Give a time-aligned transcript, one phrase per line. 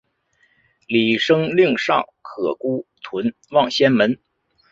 [0.87, 4.19] 李晟令尚可孤屯望仙门。